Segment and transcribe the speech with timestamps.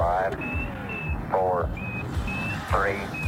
[0.00, 0.34] Five,
[1.30, 1.68] four,
[2.70, 3.19] three,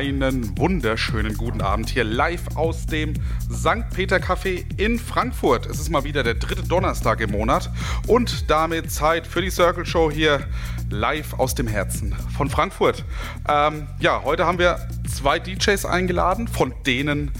[0.00, 3.12] Einen wunderschönen guten Abend hier live aus dem
[3.52, 3.90] St.
[3.94, 5.66] Peter Café in Frankfurt.
[5.66, 7.70] Es ist mal wieder der dritte Donnerstag im Monat
[8.06, 10.46] und damit Zeit für die Circle Show hier
[10.88, 13.04] live aus dem Herzen von Frankfurt.
[13.46, 17.30] Ähm, ja, heute haben wir zwei DJs eingeladen, von denen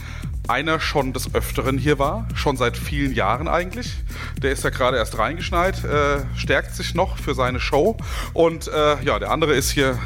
[0.47, 3.95] einer schon des Öfteren hier war, schon seit vielen Jahren eigentlich.
[4.43, 7.97] Der ist ja gerade erst reingeschneit, äh, stärkt sich noch für seine Show.
[8.33, 9.99] Und äh, ja, der andere ist hier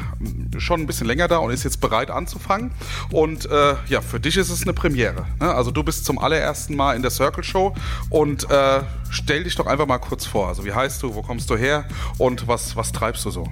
[0.59, 2.71] schon ein bisschen länger da und ist jetzt bereit anzufangen.
[3.11, 5.25] Und äh, ja, für dich ist es eine Premiere.
[5.39, 5.53] Ne?
[5.53, 7.73] Also du bist zum allerersten Mal in der Circle Show
[8.09, 10.47] und äh, stell dich doch einfach mal kurz vor.
[10.47, 11.85] Also wie heißt du, wo kommst du her
[12.17, 13.47] und was, was treibst du so?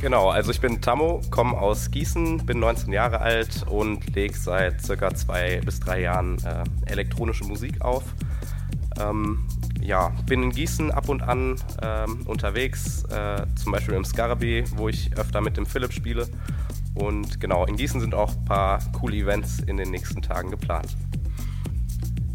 [0.00, 4.80] Genau, also ich bin Tammo, komme aus Gießen, bin 19 Jahre alt und lege seit
[4.80, 8.04] circa zwei bis drei Jahren äh, elektronische Musik auf.
[9.00, 9.46] Ähm,
[9.88, 14.90] ja, bin in Gießen ab und an ähm, unterwegs, äh, zum Beispiel im Scarabee, wo
[14.90, 16.28] ich öfter mit dem Philipp spiele.
[16.94, 20.94] Und genau, in Gießen sind auch ein paar coole Events in den nächsten Tagen geplant.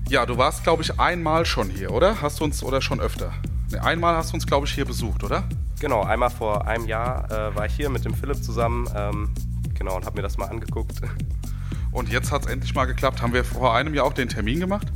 [0.09, 2.21] Ja, du warst, glaube ich, einmal schon hier, oder?
[2.21, 3.31] Hast du uns, oder schon öfter?
[3.71, 5.43] Nee, einmal hast du uns, glaube ich, hier besucht, oder?
[5.79, 9.31] Genau, einmal vor einem Jahr äh, war ich hier mit dem Philipp zusammen, ähm,
[9.77, 11.01] genau, und habe mir das mal angeguckt.
[11.91, 13.21] Und jetzt hat es endlich mal geklappt.
[13.21, 14.87] Haben wir vor einem Jahr auch den Termin gemacht?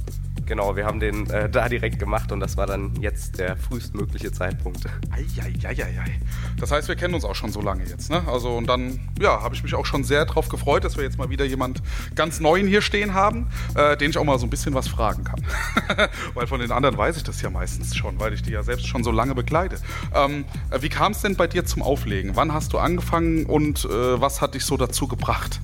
[0.47, 4.31] Genau, wir haben den äh, da direkt gemacht und das war dann jetzt der frühestmögliche
[4.31, 4.85] Zeitpunkt.
[5.12, 6.19] Eieieiei.
[6.58, 8.24] Das heißt, wir kennen uns auch schon so lange jetzt, ne?
[8.28, 11.18] Also und dann, ja, habe ich mich auch schon sehr drauf gefreut, dass wir jetzt
[11.18, 11.81] mal wieder jemand
[12.16, 15.25] ganz Neuen hier stehen haben, äh, den ich auch mal so ein bisschen was fragen
[15.25, 15.46] kann.
[16.34, 18.88] weil von den anderen weiß ich das ja meistens schon, weil ich die ja selbst
[18.88, 19.78] schon so lange begleite.
[20.16, 22.36] Ähm, äh, wie kam es denn bei dir zum Auflegen?
[22.36, 25.59] Wann hast du angefangen und äh, was hat dich so dazu gebracht?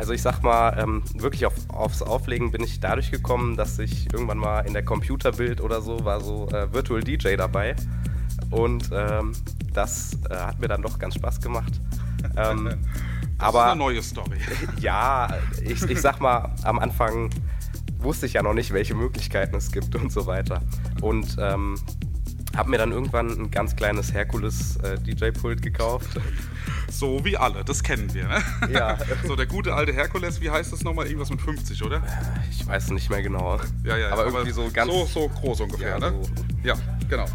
[0.00, 4.10] Also ich sag mal, ähm, wirklich auf, aufs Auflegen bin ich dadurch gekommen, dass ich
[4.10, 7.76] irgendwann mal in der Computerbild oder so war so äh, Virtual DJ dabei.
[8.50, 9.32] Und ähm,
[9.74, 11.82] das äh, hat mir dann doch ganz Spaß gemacht.
[12.36, 12.70] Ähm,
[13.38, 14.36] Das aber ist eine neue Story.
[14.80, 15.28] ja,
[15.64, 17.30] ich, ich sag mal, am Anfang
[17.96, 20.60] wusste ich ja noch nicht, welche Möglichkeiten es gibt und so weiter.
[21.00, 21.76] Und ähm,
[22.56, 26.08] habe mir dann irgendwann ein ganz kleines Herkules-DJ-Pult gekauft.
[26.90, 28.42] So wie alle, das kennen wir, ne?
[28.72, 28.98] Ja.
[29.26, 31.06] So der gute alte Herkules, wie heißt das nochmal?
[31.06, 32.02] Irgendwas mit 50, oder?
[32.50, 33.60] Ich weiß nicht mehr genau.
[33.84, 34.90] Ja, ja, aber irgendwie so ganz.
[34.90, 36.10] So, so groß ungefähr, Ja, ne?
[36.10, 36.30] so.
[36.64, 36.74] Ja,
[37.08, 37.26] genau.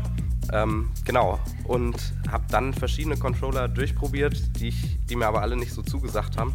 [0.51, 1.39] Ähm, genau.
[1.63, 1.95] Und
[2.29, 6.53] habe dann verschiedene Controller durchprobiert, die, ich, die mir aber alle nicht so zugesagt haben.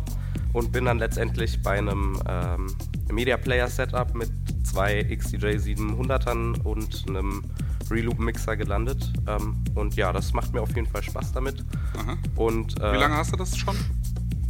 [0.52, 2.74] Und bin dann letztendlich bei einem ähm,
[3.10, 4.30] Media Player Setup mit
[4.64, 7.44] zwei XDJ 700ern und einem
[7.90, 9.12] Reloop Mixer gelandet.
[9.26, 11.64] Ähm, und ja, das macht mir auf jeden Fall Spaß damit.
[11.98, 12.16] Aha.
[12.36, 13.76] Und äh, Wie lange hast du das schon?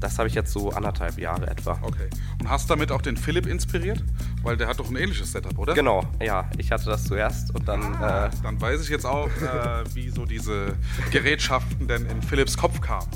[0.01, 1.79] das habe ich jetzt so anderthalb Jahre etwa.
[1.83, 2.09] Okay.
[2.41, 4.03] Und hast damit auch den Philipp inspiriert?
[4.43, 5.75] Weil der hat doch ein ähnliches Setup, oder?
[5.75, 9.29] Genau, ja, ich hatte das zuerst und dann Ah, äh, dann weiß ich jetzt auch,
[9.29, 10.75] äh, wie so diese
[11.11, 13.09] Gerätschaften denn in Philipps Kopf kamen.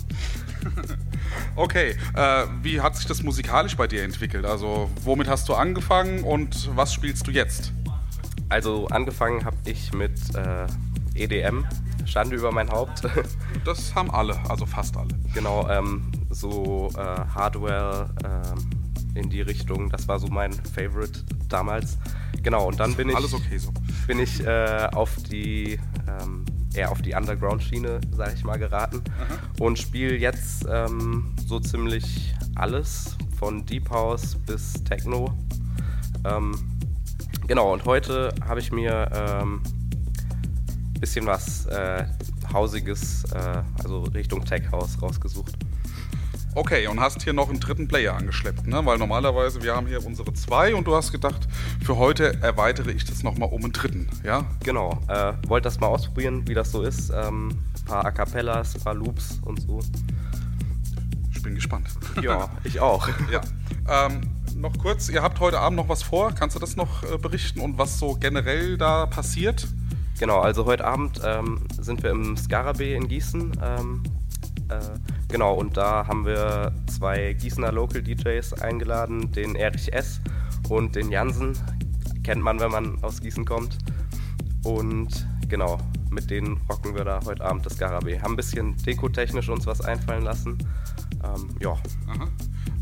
[1.56, 4.44] okay, äh, wie hat sich das musikalisch bei dir entwickelt?
[4.44, 7.72] Also, womit hast du angefangen und was spielst du jetzt?
[8.48, 10.66] Also angefangen habe ich mit äh,
[11.14, 11.64] EDM,
[12.06, 13.02] Schande über mein Haupt.
[13.64, 15.08] Das haben alle, also fast alle.
[15.32, 18.70] genau, ähm, so äh, Hardware ähm,
[19.14, 19.88] in die Richtung.
[19.88, 21.96] Das war so mein Favorite damals.
[22.42, 23.72] Genau, und dann bin ich, Alles okay so.
[24.06, 29.00] bin ich äh, auf die ähm, eher auf die Underground-Schiene, sag ich mal, geraten
[29.60, 35.32] und spiele jetzt ähm, so ziemlich alles von Deep House bis Techno.
[36.24, 36.73] Ähm,
[37.46, 39.62] genau, und heute habe ich mir ähm,
[41.00, 42.04] bisschen was äh,
[42.52, 45.54] Hausiges, äh, also Richtung Tech House rausgesucht.
[46.54, 48.86] Okay, und hast hier noch einen dritten Player angeschleppt, ne?
[48.86, 51.48] Weil normalerweise, wir haben hier unsere zwei und du hast gedacht,
[51.84, 54.46] für heute erweitere ich das nochmal um einen dritten, ja?
[54.62, 57.10] Genau, äh, wollte das mal ausprobieren, wie das so ist.
[57.10, 59.80] Ähm, paar A Cappellas, paar Loops und so.
[61.32, 61.88] Ich bin gespannt.
[62.22, 63.08] Ja, ich auch.
[63.30, 63.40] ja.
[63.88, 64.22] Ähm,
[64.64, 66.32] noch kurz, ihr habt heute Abend noch was vor.
[66.32, 69.68] Kannst du das noch äh, berichten und was so generell da passiert?
[70.18, 73.52] Genau, also heute Abend ähm, sind wir im Scarabee in Gießen.
[73.62, 74.02] Ähm,
[74.70, 74.80] äh,
[75.28, 80.22] genau, und da haben wir zwei Gießener Local DJs eingeladen, den Erich S.
[80.70, 81.58] und den Jansen.
[82.22, 83.76] Kennt man, wenn man aus Gießen kommt.
[84.64, 85.76] Und genau,
[86.10, 88.18] mit denen rocken wir da heute Abend das Scarabee.
[88.18, 90.56] Haben ein bisschen dekotechnisch uns was einfallen lassen.
[91.22, 91.72] Ähm, ja.
[92.08, 92.28] Aha.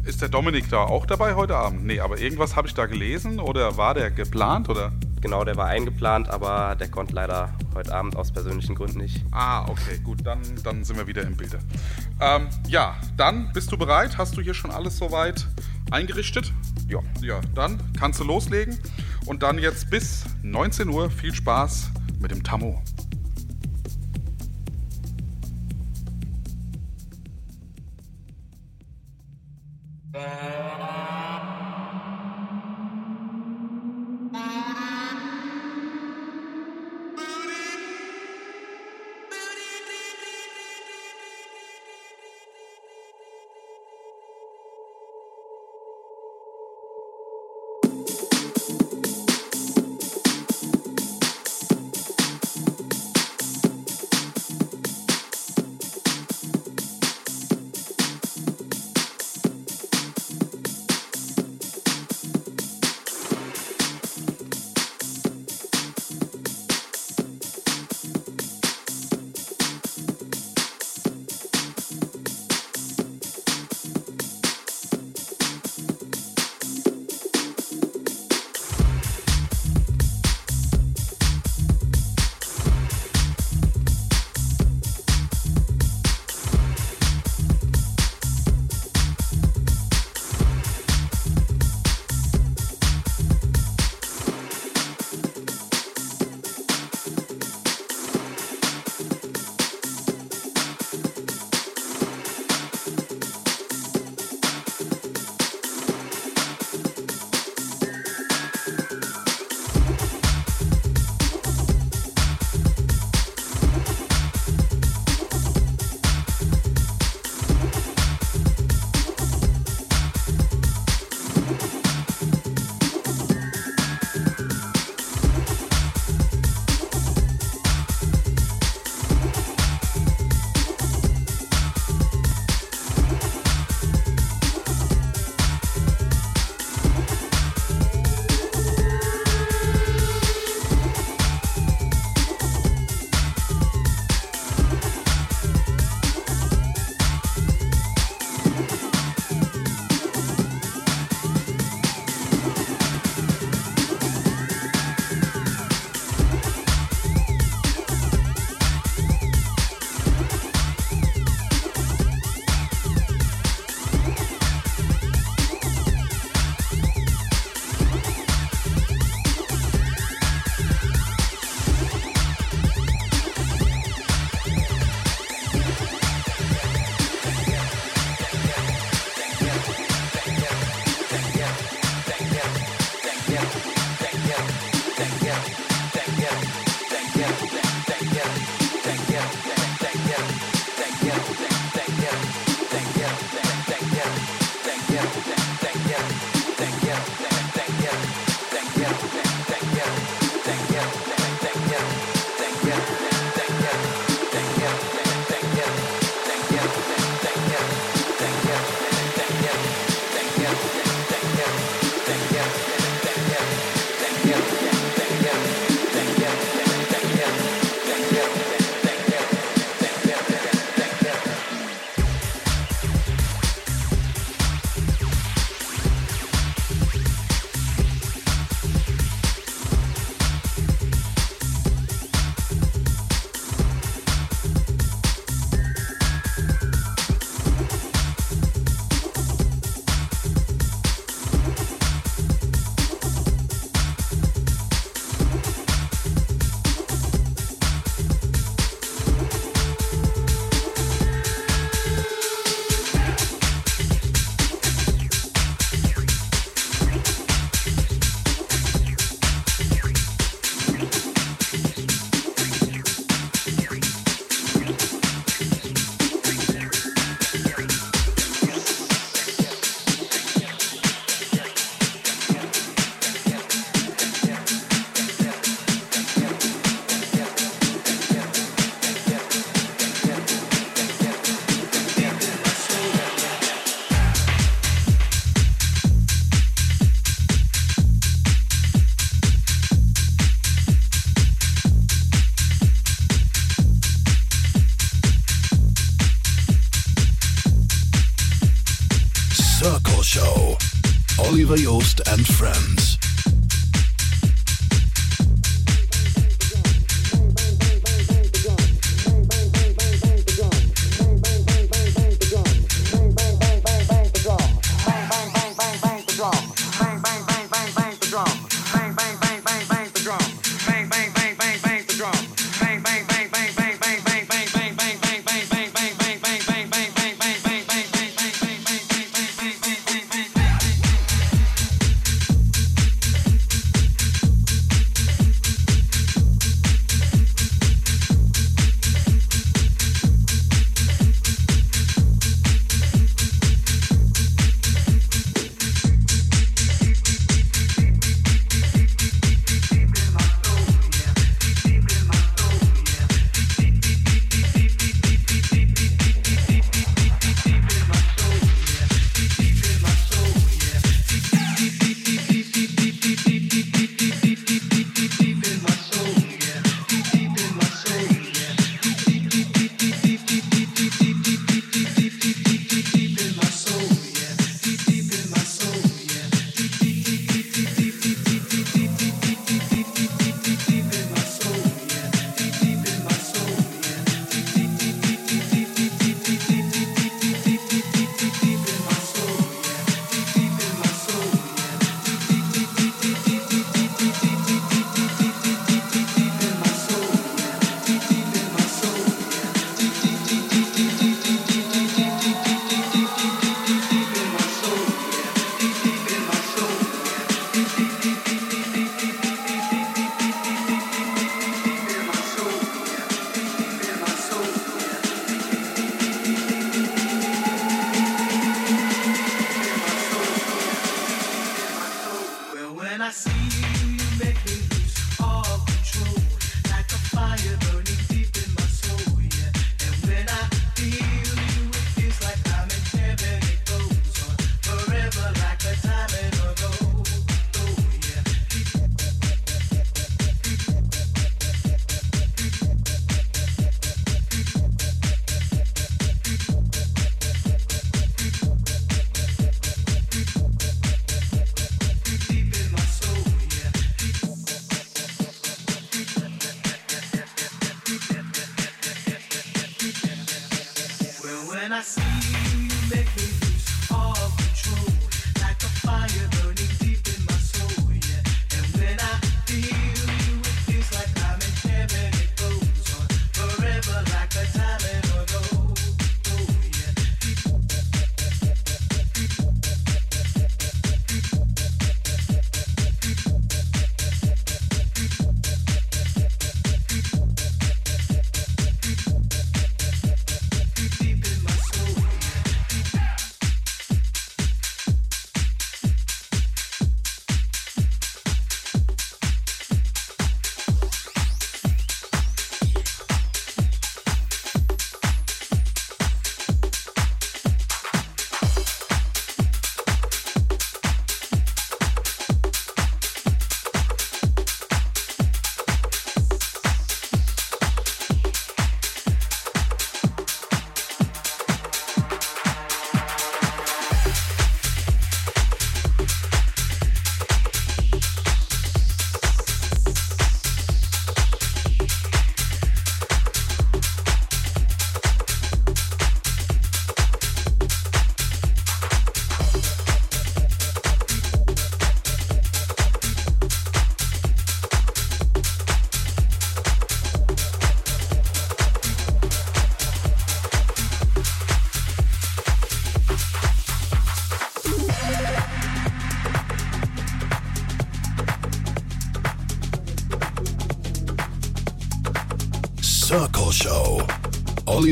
[0.04, 1.84] Ist der Dominik da auch dabei heute Abend?
[1.84, 4.90] Nee, aber irgendwas habe ich da gelesen oder war der geplant oder?
[5.20, 9.24] Genau, der war eingeplant, aber der konnte leider heute Abend aus persönlichen Gründen nicht.
[9.30, 11.60] Ah, okay, gut, dann, dann sind wir wieder im Bilde.
[12.20, 14.18] Ähm, ja, dann bist du bereit?
[14.18, 15.46] Hast du hier schon alles soweit
[15.92, 16.52] eingerichtet?
[16.88, 16.98] Ja.
[17.20, 18.80] Ja, dann kannst du loslegen.
[19.26, 22.82] Und dann jetzt bis 19 Uhr viel Spaß mit dem Tammo.
[30.14, 30.61] Uh,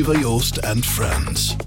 [0.01, 1.60] Oliver Joost and friends.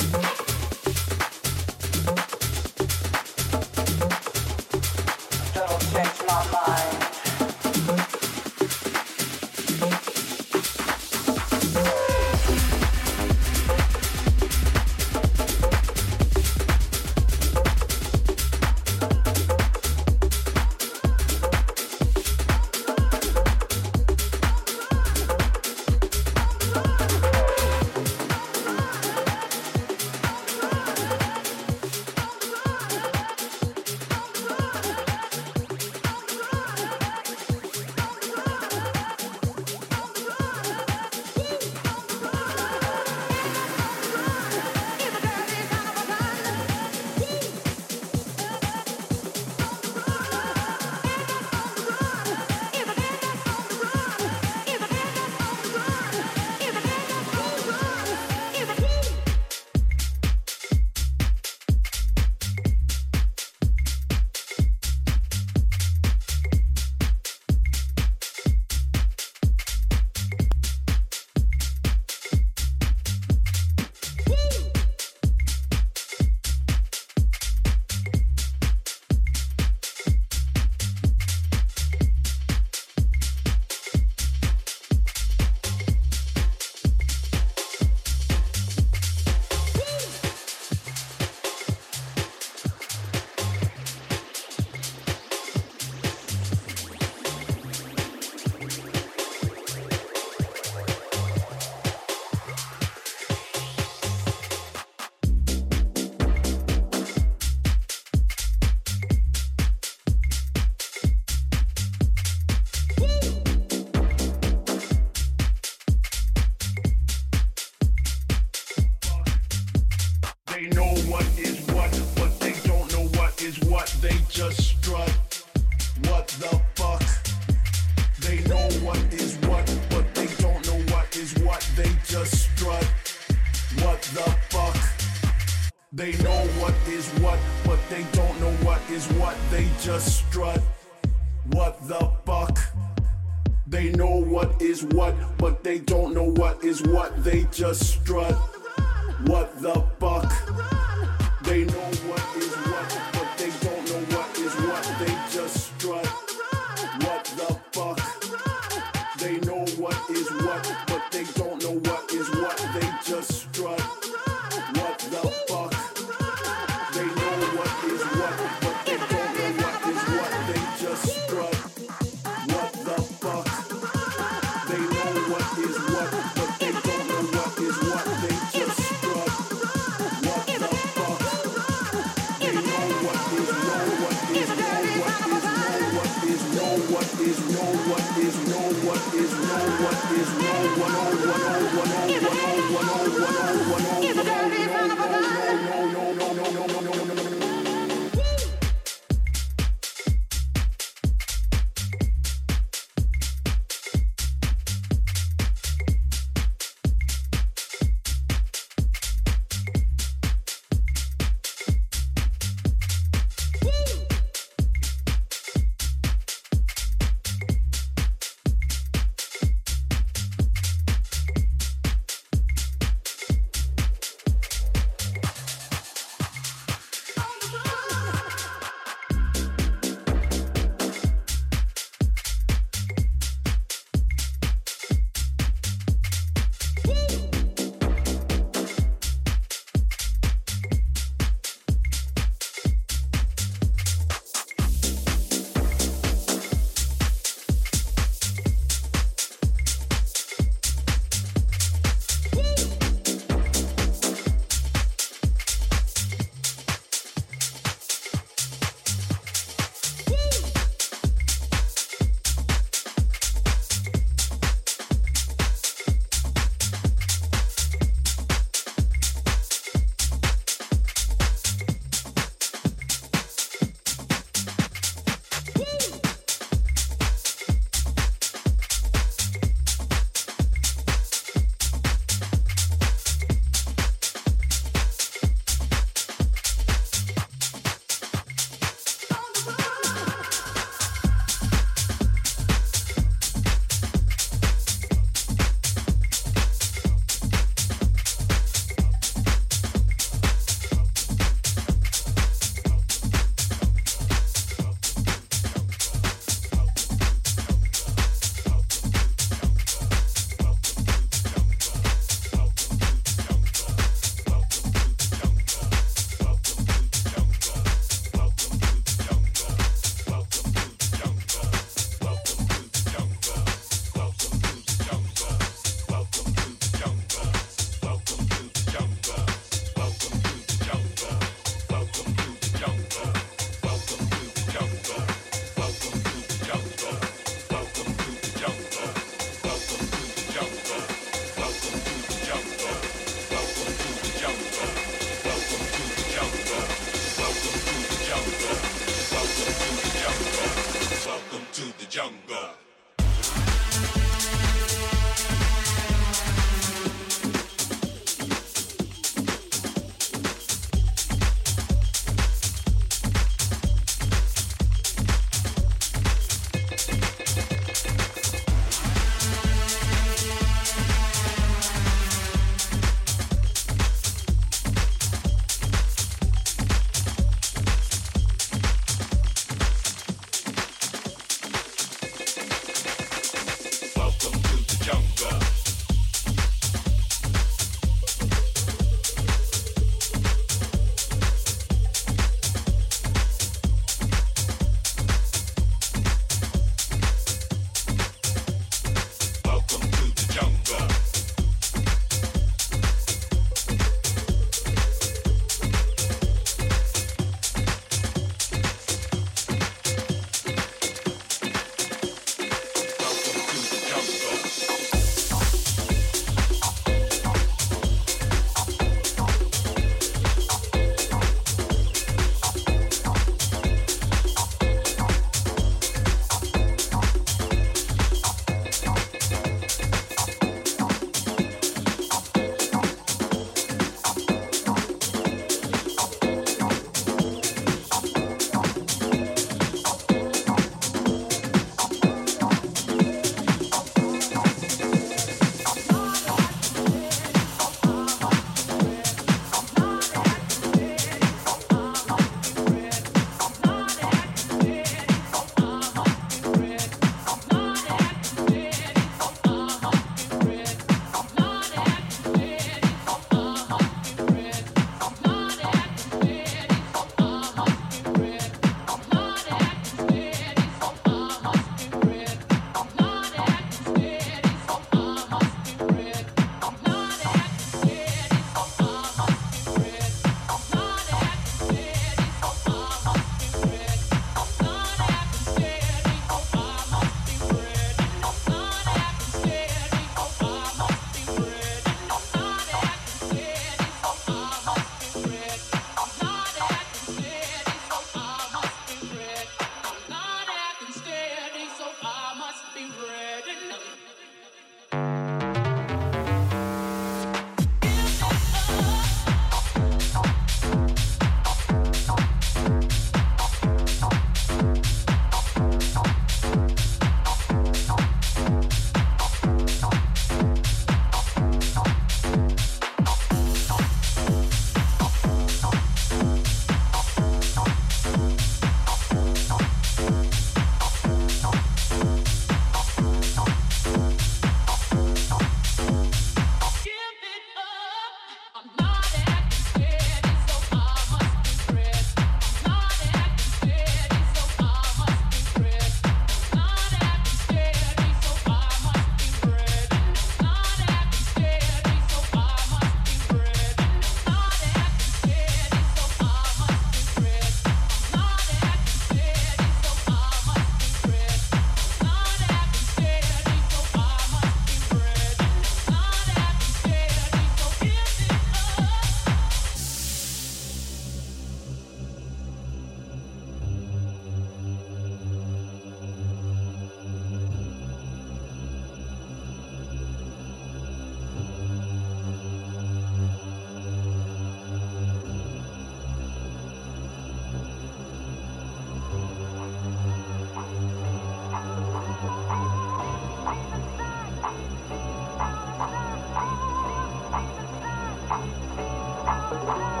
[599.63, 600.00] Oh!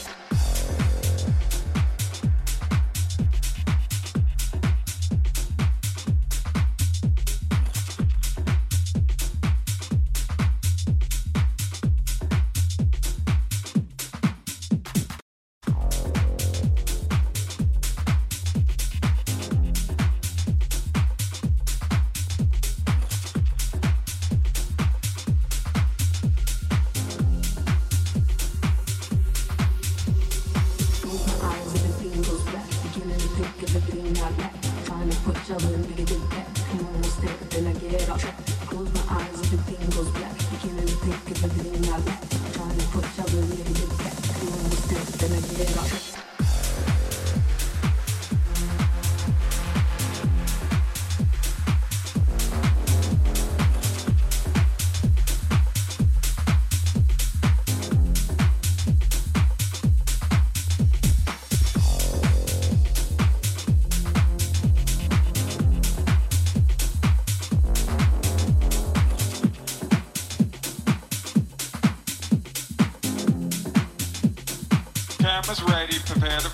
[76.21, 76.50] prepare the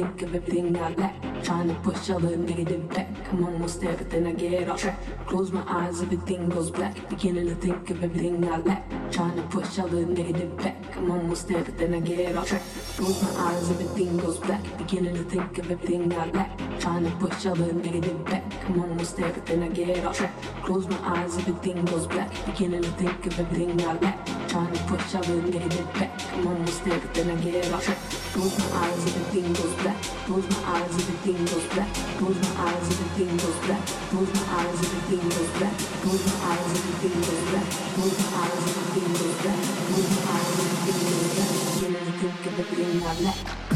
[0.00, 1.14] think of everything I lack.
[1.44, 3.08] Trying to push all the negative back.
[3.30, 4.98] I'm almost then I get off track.
[5.26, 6.94] Close my eyes, everything goes black.
[7.10, 8.82] Beginning to think of everything I lack.
[9.10, 10.76] Trying to push all the negative back.
[10.96, 12.62] I'm almost then I get off track.
[12.96, 14.62] Close my eyes, everything goes black.
[14.78, 16.50] Beginning to think of everything I lack.
[16.80, 18.44] Trying to push all the negative back.
[18.66, 20.32] I'm almost then I get off track.
[20.64, 22.30] Close my eyes, everything goes black.
[22.46, 24.48] Beginning to think of everything I lack.
[24.48, 26.10] Trying to push all the negative back.
[26.34, 28.19] I'm almost then I get off track.
[28.32, 30.00] Close my eyes, everything goes black.
[30.02, 31.92] Close my eyes, everything goes black.
[32.18, 33.84] Close my eyes, everything goes black.
[34.10, 35.74] Close my eyes, everything goes black.
[36.02, 37.66] Close my eyes, everything goes black.
[37.94, 39.60] Close my eyes, everything goes black.
[39.90, 41.52] Close my eyes, everything goes black.
[41.74, 43.69] Beginning to think of everything I lack.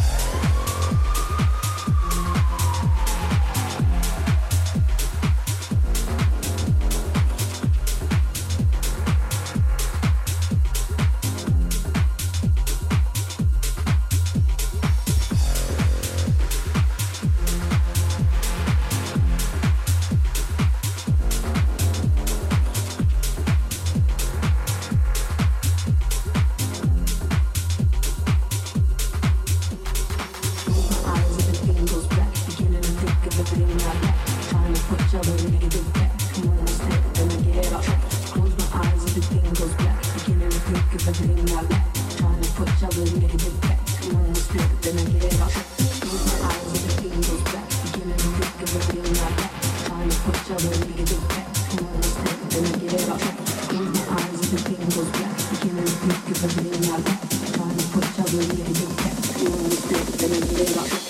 [60.41, 61.04] の夢は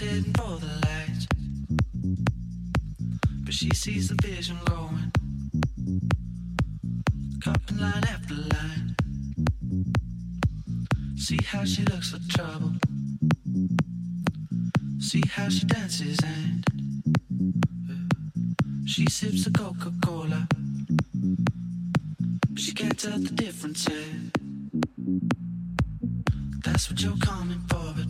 [0.00, 1.26] heading for the lights.
[3.44, 5.12] But she sees the vision going.
[7.44, 8.96] Copping line after line.
[11.16, 12.72] See how she looks for trouble.
[15.00, 16.64] See how she dances and
[18.86, 20.48] she sips a Coca Cola.
[22.56, 23.86] She can't tell the difference.
[26.64, 28.09] That's what you're coming for, but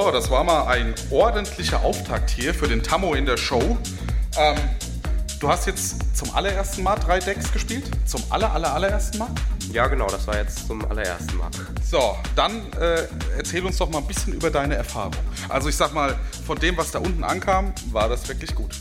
[0.00, 3.76] So, das war mal ein ordentlicher Auftakt hier für den Tammo in der Show.
[4.36, 4.56] Ähm,
[5.40, 7.90] du hast jetzt zum allerersten Mal drei Decks gespielt?
[8.06, 9.30] Zum aller, aller, allerersten Mal?
[9.72, 11.50] Ja, genau, das war jetzt zum allerersten Mal.
[11.84, 15.16] So, dann äh, erzähl uns doch mal ein bisschen über deine Erfahrung.
[15.48, 18.76] Also ich sag mal, von dem, was da unten ankam, war das wirklich gut.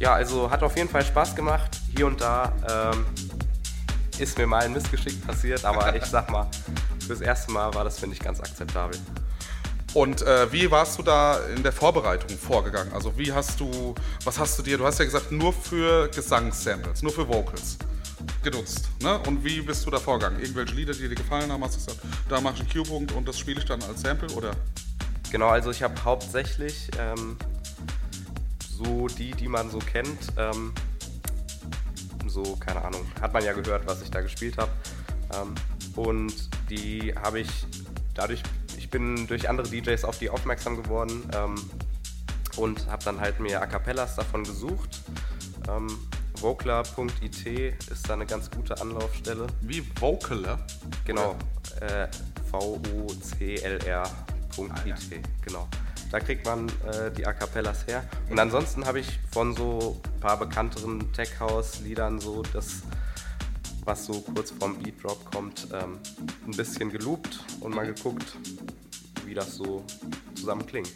[0.00, 1.70] Ja, also hat auf jeden Fall Spaß gemacht.
[1.96, 3.06] Hier und da ähm,
[4.18, 6.48] ist mir mal ein Missgeschick passiert, aber ich sag mal,
[7.06, 8.98] fürs erste Mal war das, finde ich, ganz akzeptabel.
[9.92, 12.92] Und äh, wie warst du da in der Vorbereitung vorgegangen?
[12.92, 17.02] Also wie hast du, was hast du dir, du hast ja gesagt, nur für Gesangssamples,
[17.02, 17.76] nur für Vocals
[18.42, 18.88] genutzt.
[19.02, 19.18] Ne?
[19.26, 20.40] Und wie bist du da vorgegangen?
[20.40, 23.26] Irgendwelche Lieder, die dir gefallen haben, hast du gesagt, da mache ich einen Q-Punkt und
[23.26, 24.52] das spiele ich dann als Sample oder?
[25.30, 27.36] Genau, also ich habe hauptsächlich ähm,
[28.60, 30.72] so die, die man so kennt, ähm,
[32.26, 34.70] so, keine Ahnung, hat man ja gehört, was ich da gespielt habe.
[35.34, 35.54] Ähm,
[35.96, 36.34] und
[36.68, 37.48] die habe ich
[38.14, 38.42] dadurch,
[38.90, 41.54] ich bin durch andere DJs auf die aufmerksam geworden ähm,
[42.56, 45.00] und habe dann halt mir A Cappellas davon gesucht.
[45.68, 45.86] Ähm,
[46.40, 47.46] Vocler.it
[47.88, 49.46] ist da eine ganz gute Anlaufstelle.
[49.60, 50.58] Wie Vocaler?
[51.04, 51.36] Genau,
[51.80, 52.08] äh,
[52.50, 54.00] V-O-C-L-R.it,
[55.44, 55.68] genau.
[56.10, 58.02] Da kriegt man äh, die A Cappellas her.
[58.28, 62.82] Und ansonsten habe ich von so ein paar bekannteren Tech House-Liedern so das,
[63.90, 65.98] was so kurz vorm Beat Drop kommt, ähm,
[66.46, 68.36] ein bisschen geloopt und mal geguckt,
[69.26, 69.84] wie das so
[70.36, 70.92] zusammen klingt.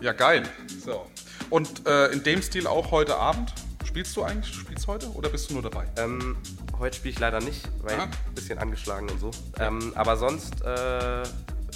[0.00, 0.44] Ja, geil.
[0.84, 1.06] So.
[1.50, 3.52] Und äh, in dem Stil auch heute Abend?
[3.84, 4.54] Spielst du eigentlich?
[4.54, 5.88] Spielst du heute oder bist du nur dabei?
[5.96, 6.36] Ähm,
[6.78, 8.04] heute spiele ich leider nicht, weil Aha.
[8.04, 9.32] ein bisschen angeschlagen und so.
[9.58, 11.24] Ähm, aber sonst äh,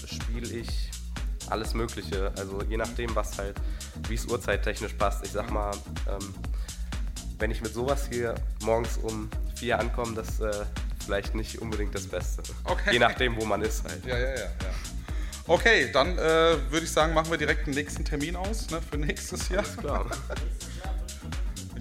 [0.06, 0.92] spiele ich
[1.50, 2.32] alles Mögliche.
[2.38, 3.56] Also je nachdem, was halt,
[4.08, 5.24] wie es uhrzeittechnisch passt.
[5.24, 5.72] Ich sag mal,
[6.08, 6.32] ähm,
[7.40, 10.64] wenn ich mit sowas hier morgens um vier ankomme, das äh,
[11.04, 12.42] vielleicht nicht unbedingt das Beste.
[12.64, 12.92] Okay.
[12.92, 14.04] Je nachdem, wo man ist halt.
[14.04, 14.36] Ja, ja, ja.
[14.36, 14.50] ja.
[15.46, 16.22] Okay, dann äh,
[16.70, 19.62] würde ich sagen, machen wir direkt den nächsten Termin aus ne, für nächstes Jahr.
[19.62, 20.06] Klar.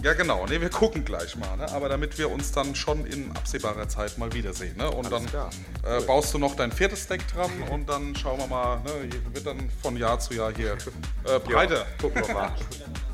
[0.03, 0.45] Ja, genau.
[0.45, 1.55] Nee, wir gucken gleich mal.
[1.55, 1.71] Ne?
[1.71, 4.75] Aber damit wir uns dann schon in absehbarer Zeit mal wiedersehen.
[4.75, 4.91] Ne?
[4.91, 5.49] Und dann klar.
[5.85, 8.81] äh, baust du noch dein viertes Deck dran und dann schauen wir mal.
[8.83, 9.07] Ne?
[9.09, 11.85] Hier Wird dann von Jahr zu Jahr hier äh, breiter.
[12.01, 12.51] Gucken wir mal.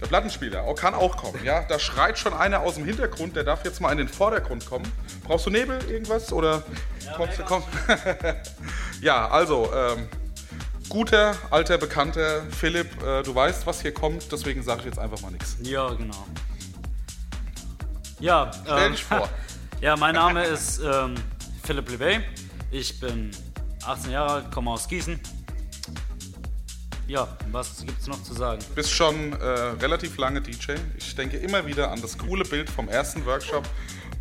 [0.00, 1.42] Der Plattenspieler auch, kann auch kommen.
[1.42, 3.34] Ja, da schreit schon einer aus dem Hintergrund.
[3.34, 4.90] Der darf jetzt mal in den Vordergrund kommen.
[5.24, 6.62] Brauchst du Nebel irgendwas oder
[7.16, 7.44] kommst du?
[7.44, 7.62] Komm.
[9.00, 10.08] ja, also ähm,
[10.90, 13.02] guter alter Bekannter Philipp.
[13.02, 14.30] Äh, du weißt, was hier kommt.
[14.30, 15.56] Deswegen sage ich jetzt einfach mal nichts.
[15.62, 16.26] Ja, genau.
[18.20, 19.28] Ja, Stell ähm, dich vor.
[19.80, 21.14] ja, mein Name ist ähm,
[21.62, 22.20] Philipp Lebey.
[22.70, 23.30] Ich bin
[23.84, 25.18] 18 Jahre alt, komme aus Gießen.
[27.06, 28.60] Ja, was gibt's noch zu sagen?
[28.74, 29.44] bist schon äh,
[29.80, 30.72] relativ lange DJ.
[30.98, 33.64] Ich denke immer wieder an das coole Bild vom ersten Workshop,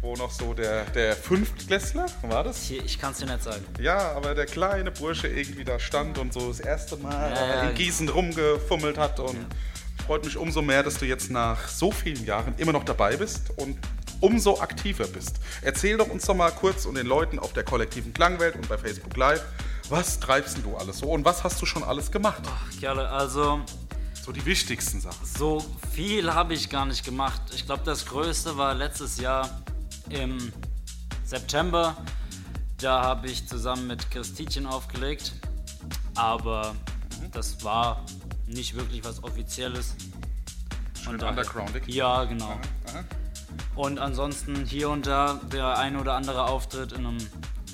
[0.01, 2.61] wo noch so der, der Fünftklässler, war das?
[2.63, 3.65] Hier, ich kann es dir nicht sagen.
[3.79, 7.69] Ja, aber der kleine Bursche irgendwie da stand und so das erste Mal Ja, ja.
[7.69, 9.47] in Gießen rumgefummelt hat und
[10.05, 13.49] freut mich umso mehr, dass du jetzt nach so vielen Jahren immer noch dabei bist
[13.55, 13.79] und
[14.21, 15.37] umso aktiver bist.
[15.63, 18.77] Erzähl doch uns doch mal kurz und den Leuten auf der kollektiven Klangwelt und bei
[18.77, 19.43] Facebook Live,
[19.89, 22.41] was treibst denn du alles so und was hast du schon alles gemacht?
[22.79, 23.61] Kerle, also
[24.23, 25.25] So die wichtigsten Sachen.
[25.25, 27.41] so viel habe ich gar nicht gemacht.
[27.53, 29.49] Ich glaube, das Größte war letztes Jahr
[30.09, 30.51] im
[31.23, 31.95] September.
[32.79, 35.33] Da habe ich zusammen mit Christitchen aufgelegt.
[36.15, 36.75] Aber
[37.31, 38.03] das war
[38.47, 39.95] nicht wirklich was Offizielles.
[41.03, 41.83] Schön daher- undergroundig.
[41.87, 42.59] Ja, genau.
[42.89, 43.03] Aha.
[43.75, 47.17] Und ansonsten hier und da der ein oder andere Auftritt in einem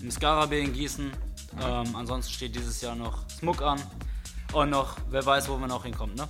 [0.01, 1.11] im Skarabee in Gießen.
[1.59, 3.81] Ähm, ansonsten steht dieses Jahr noch Smuck an.
[4.53, 6.27] Und noch, wer weiß, wo wir noch hinkommen, ne?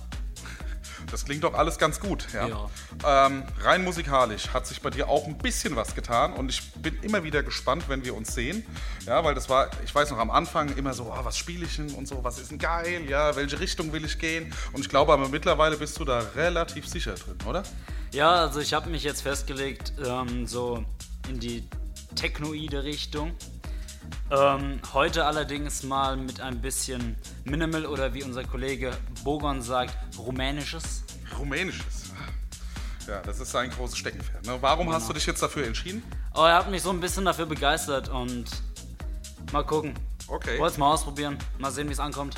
[1.10, 2.26] Das klingt doch alles ganz gut.
[2.32, 2.46] Ja.
[2.46, 3.26] Ja.
[3.26, 6.96] Ähm, rein musikalisch hat sich bei dir auch ein bisschen was getan und ich bin
[7.02, 8.64] immer wieder gespannt, wenn wir uns sehen.
[9.06, 11.76] Ja, weil das war, ich weiß noch am Anfang immer so, ah, was spiele ich
[11.76, 14.52] denn und so, was ist denn geil, ja, welche Richtung will ich gehen?
[14.72, 17.62] Und ich glaube aber mittlerweile bist du da relativ sicher drin, oder?
[18.12, 20.84] Ja, also ich habe mich jetzt festgelegt, ähm, so
[21.28, 21.68] in die
[22.14, 23.32] technoide Richtung.
[24.32, 31.04] Ähm, heute allerdings mal mit ein bisschen Minimal oder wie unser Kollege Bogon sagt, rumänisches.
[31.38, 32.12] Rumänisches.
[33.06, 34.46] Ja, das ist sein großes Steckenpferd.
[34.46, 34.56] Ne?
[34.62, 36.02] Warum hast du dich jetzt dafür entschieden?
[36.32, 38.46] Aber er hat mich so ein bisschen dafür begeistert und
[39.52, 39.92] mal gucken.
[40.28, 40.58] Okay.
[40.58, 42.34] Wollt's mal ausprobieren, mal sehen, wie es ankommt.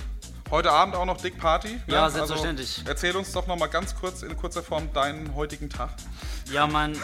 [0.51, 1.69] Heute Abend auch noch Dick Party.
[1.69, 1.83] ne?
[1.87, 2.79] Ja, selbstverständlich.
[2.79, 5.91] Also, erzähl uns doch noch mal ganz kurz in kurzer Form deinen heutigen Tag.
[6.51, 6.99] Ja, mein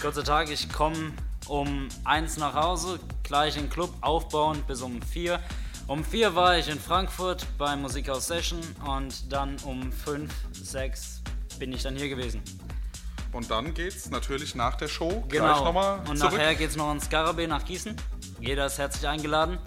[0.00, 1.12] kurzer Tag, ich komme
[1.48, 5.40] um eins nach Hause, gleich in den Club aufbauen bis um vier.
[5.88, 11.20] Um vier war ich in Frankfurt bei Musikhaus Session und dann um fünf, sechs
[11.58, 12.40] bin ich dann hier gewesen.
[13.32, 15.64] Und dann geht's natürlich nach der Show gleich Genau.
[15.64, 16.32] nochmal Und zurück.
[16.34, 17.96] nachher geht's noch ins Skarabee nach Gießen.
[18.40, 19.58] Jeder ist herzlich eingeladen.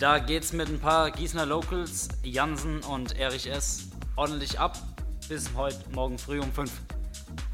[0.00, 3.84] Da geht's mit ein paar Gießener Locals, Jansen und Erich S.
[4.16, 4.78] ordentlich ab.
[5.28, 6.72] Bis heute Morgen früh um fünf.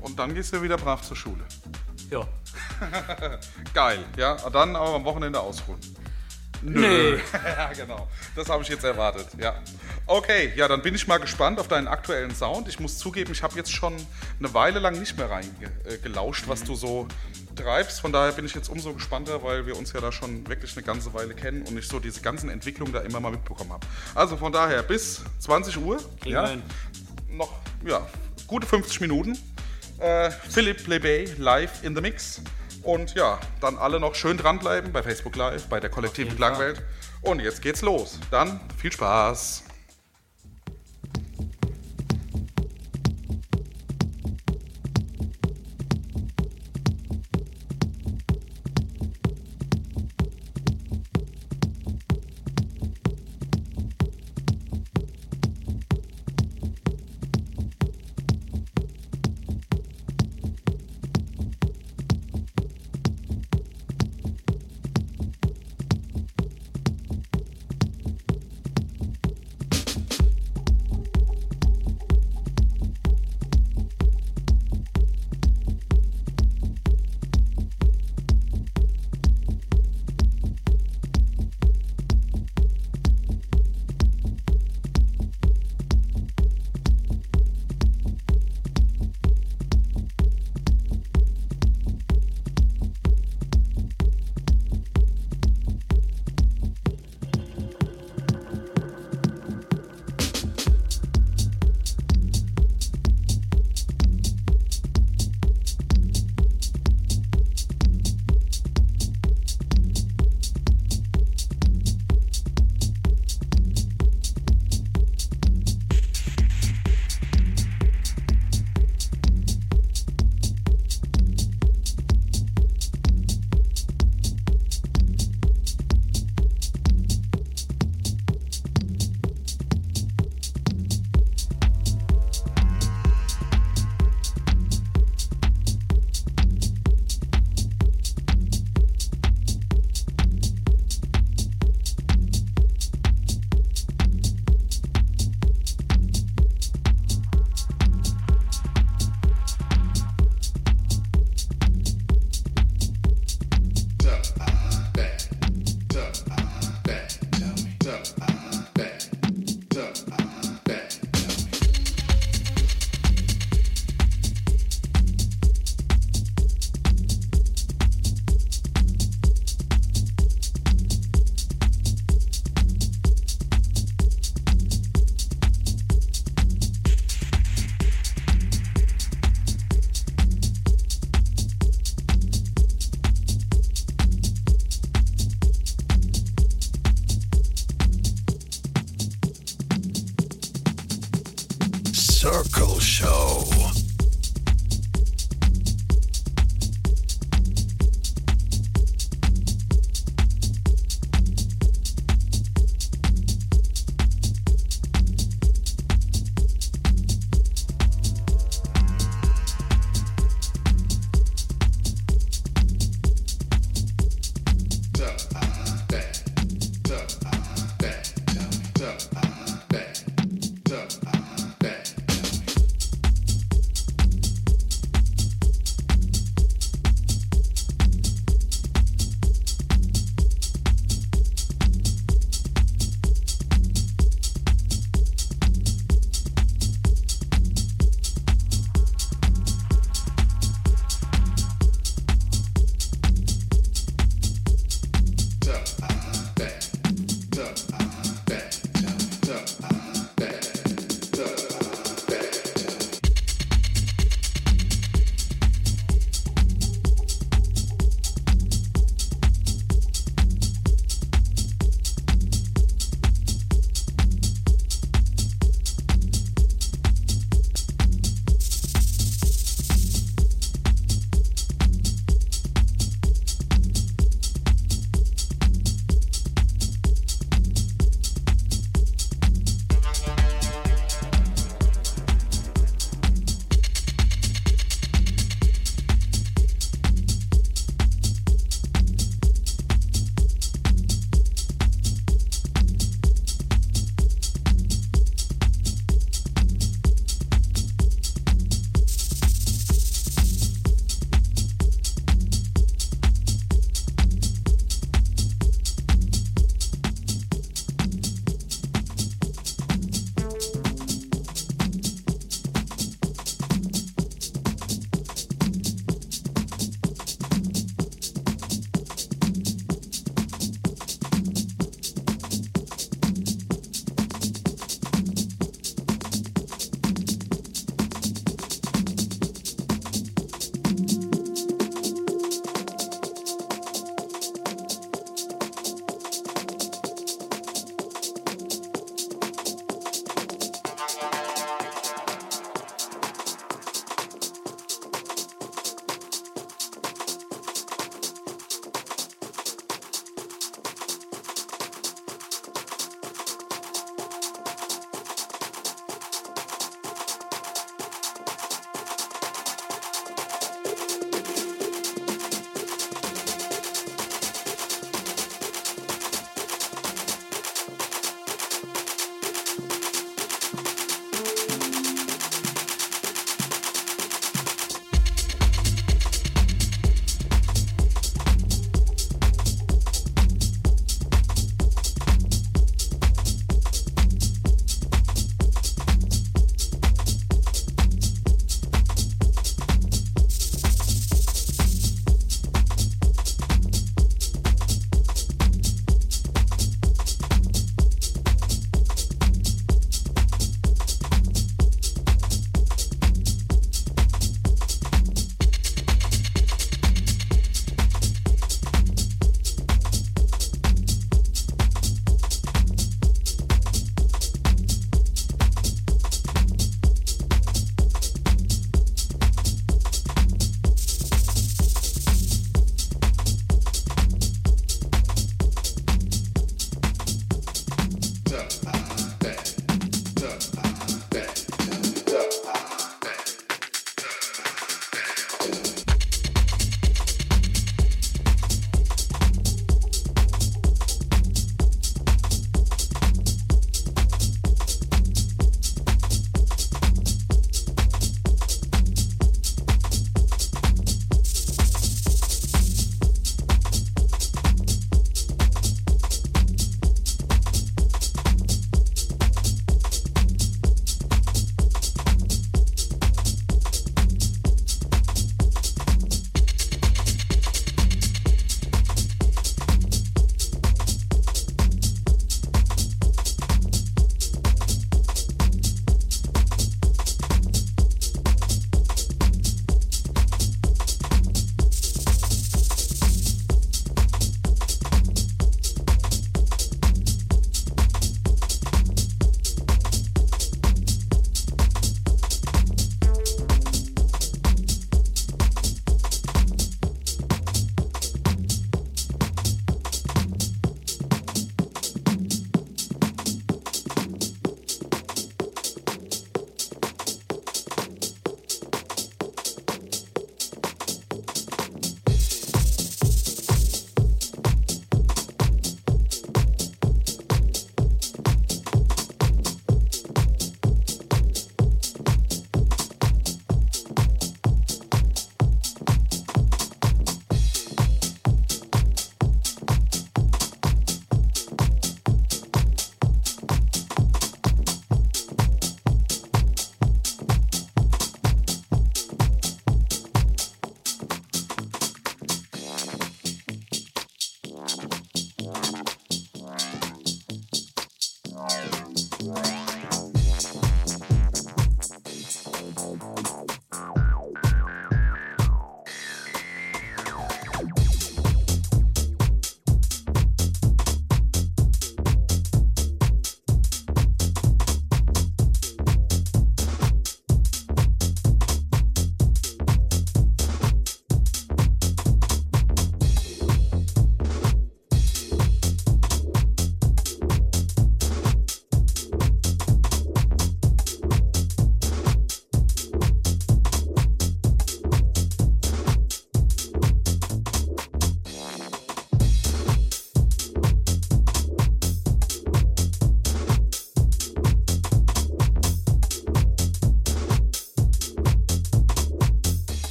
[0.00, 1.44] Und dann gehst du wieder brav zur Schule.
[2.10, 2.26] Ja.
[3.74, 4.36] Geil, ja.
[4.50, 5.80] Dann aber am Wochenende ausruhen.
[6.62, 7.14] Nee.
[7.44, 8.08] ja, genau.
[8.34, 9.54] Das habe ich jetzt erwartet, ja.
[10.06, 12.68] Okay, ja, dann bin ich mal gespannt auf deinen aktuellen Sound.
[12.68, 13.94] Ich muss zugeben, ich habe jetzt schon
[14.38, 17.08] eine Weile lang nicht mehr reingelauscht, was du so
[17.54, 18.00] treibst.
[18.00, 20.84] Von daher bin ich jetzt umso gespannter, weil wir uns ja da schon wirklich eine
[20.84, 23.86] ganze Weile kennen und ich so diese ganzen Entwicklungen da immer mal mitbekommen habe.
[24.14, 25.98] Also von daher bis 20 Uhr.
[26.20, 26.50] Kriegen ja,
[27.30, 27.52] noch
[27.84, 28.06] ja,
[28.46, 29.38] gute 50 Minuten.
[29.98, 32.40] Äh, Philipp Lebey live in the Mix.
[32.82, 36.36] Und ja, dann alle noch schön dranbleiben bei Facebook Live, bei der kollektiven.
[36.36, 36.82] Klangwelt.
[37.22, 38.20] Und jetzt geht's los.
[38.30, 39.65] Dann viel Spaß.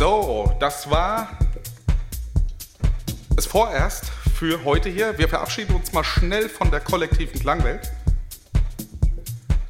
[0.00, 1.28] So, das war
[3.36, 5.18] es vorerst für heute hier.
[5.18, 7.92] Wir verabschieden uns mal schnell von der kollektiven Klangwelt.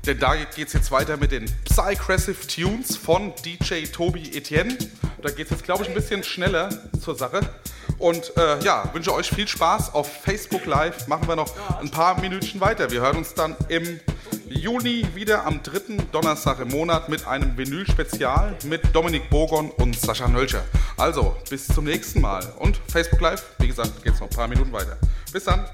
[0.06, 4.78] Denn da geht es jetzt weiter mit den Psycrassive Tunes von DJ Tobi Etienne.
[5.20, 6.68] Da geht es jetzt, glaube ich, ein bisschen schneller
[7.00, 7.40] zur Sache.
[7.98, 9.94] Und äh, ja, wünsche euch viel Spaß.
[9.94, 12.92] Auf Facebook Live machen wir noch ein paar Minütchen weiter.
[12.92, 13.98] Wir hören uns dann im
[14.60, 20.28] Juni wieder am dritten Donnerstag im Monat mit einem Vinyl-Spezial mit Dominik Bogon und Sascha
[20.28, 20.62] Nölscher.
[20.98, 22.46] Also, bis zum nächsten Mal.
[22.58, 24.98] Und Facebook Live, wie gesagt, geht es noch ein paar Minuten weiter.
[25.32, 25.64] Bis dann.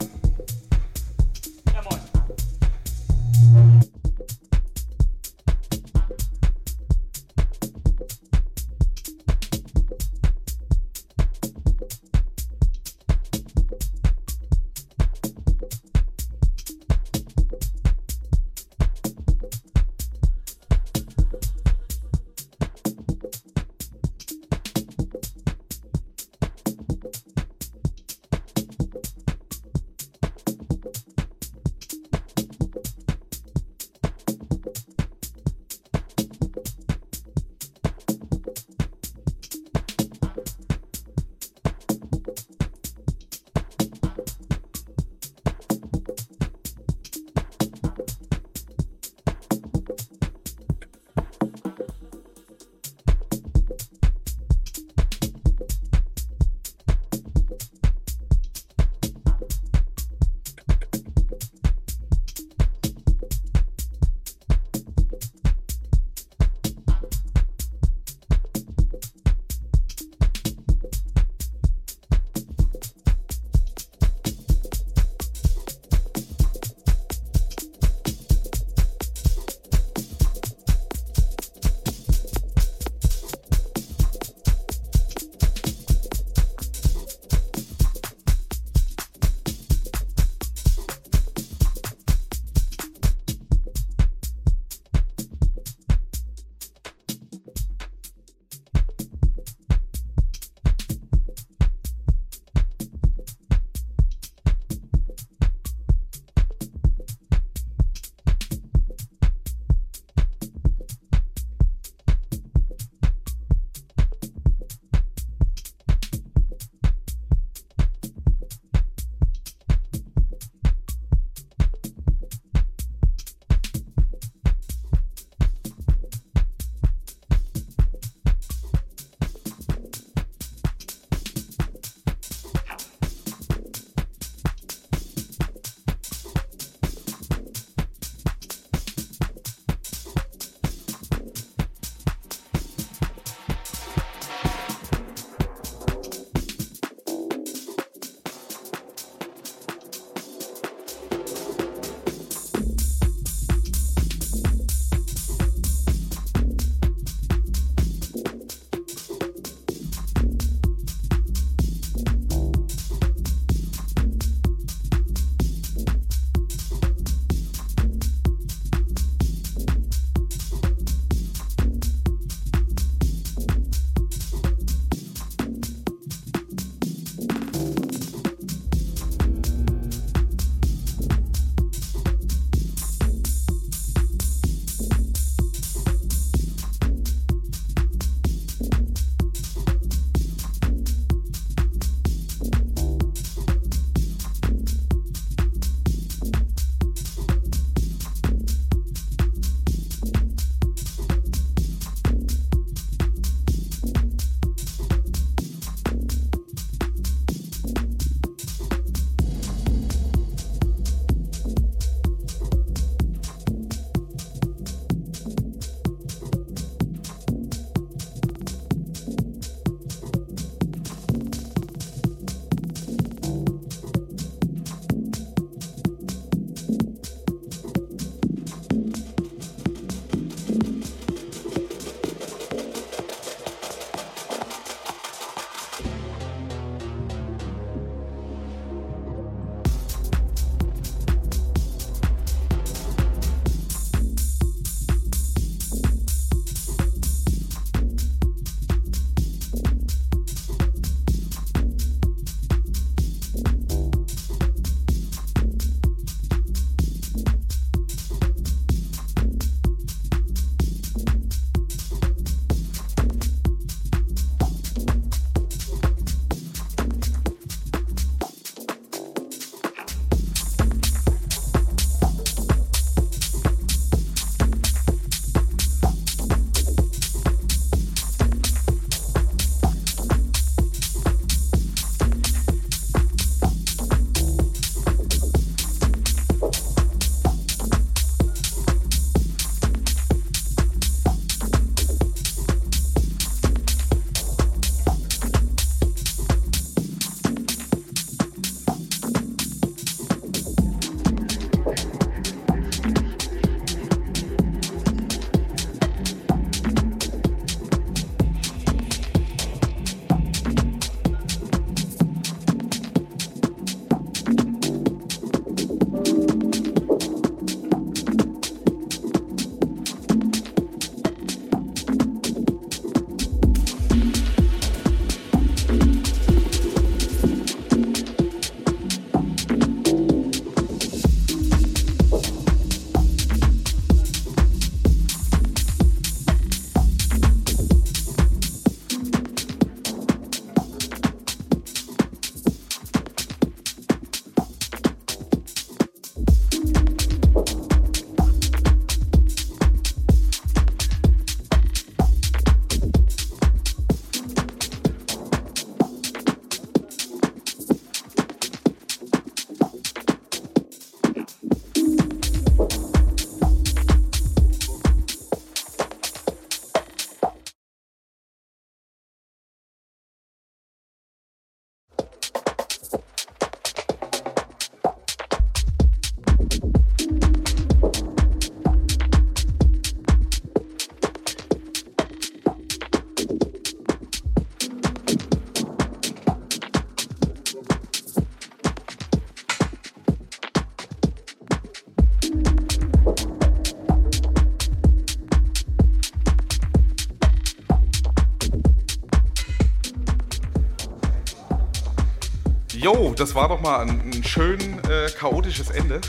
[403.16, 404.60] Das war doch mal ein, ein schön
[404.90, 406.02] äh, chaotisches Ende.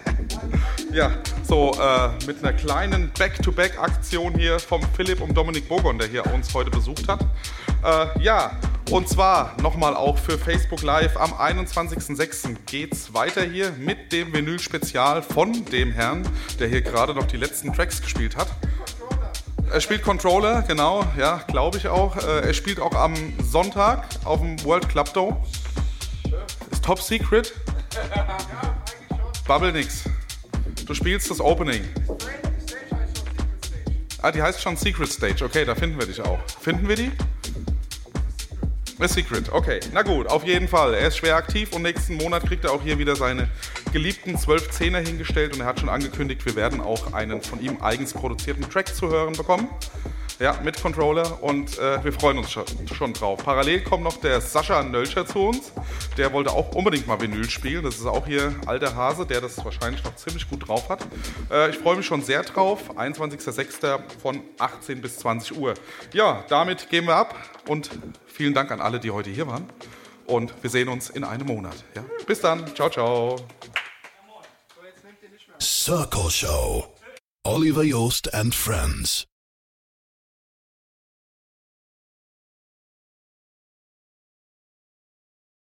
[0.92, 1.10] ja,
[1.42, 6.54] so äh, mit einer kleinen Back-to-Back-Aktion hier vom Philipp und Dominik Bogon, der hier uns
[6.54, 7.20] heute besucht hat.
[7.84, 8.52] Äh, ja,
[8.90, 12.56] und zwar nochmal auch für Facebook Live am 21.06.
[12.64, 16.26] geht's weiter hier mit dem Vinyl-Spezial von dem Herrn,
[16.58, 18.48] der hier gerade noch die letzten Tracks gespielt hat.
[19.70, 22.16] Er spielt Controller, genau, ja, glaube ich auch.
[22.16, 25.36] Äh, er spielt auch am Sonntag auf dem World Club Dome.
[26.88, 27.52] Top Secret?
[29.46, 30.04] Bubble nix.
[30.86, 31.84] Du spielst das Opening.
[34.22, 35.44] Ah, die heißt schon Secret Stage.
[35.44, 36.38] Okay, da finden wir dich auch.
[36.62, 37.12] Finden wir die?
[39.00, 39.80] A Secret, okay.
[39.92, 40.94] Na gut, auf jeden Fall.
[40.94, 43.50] Er ist schwer aktiv und nächsten Monat kriegt er auch hier wieder seine
[43.92, 47.82] geliebten 12 Zehner hingestellt und er hat schon angekündigt, wir werden auch einen von ihm
[47.82, 49.68] eigens produzierten Track zu hören bekommen.
[50.38, 53.42] Ja, mit Controller und äh, wir freuen uns schon, schon drauf.
[53.42, 55.72] Parallel kommt noch der Sascha Nölscher zu uns.
[56.16, 57.82] Der wollte auch unbedingt mal Vinyl spielen.
[57.82, 61.04] Das ist auch hier alter Hase, der das wahrscheinlich noch ziemlich gut drauf hat.
[61.50, 62.96] Äh, ich freue mich schon sehr drauf.
[62.96, 63.98] 21.06.
[64.22, 65.74] von 18 bis 20 Uhr.
[66.12, 67.34] Ja, damit gehen wir ab
[67.66, 67.90] und
[68.26, 69.68] vielen Dank an alle, die heute hier waren.
[70.26, 71.84] Und wir sehen uns in einem Monat.
[71.96, 72.04] Ja?
[72.28, 72.64] Bis dann.
[72.76, 73.36] Ciao, ciao.
[75.60, 76.94] Circle Show.
[77.44, 79.27] Oliver Yost and Friends.